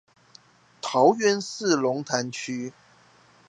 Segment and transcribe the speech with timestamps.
[0.81, 2.73] 桃園市龍潭區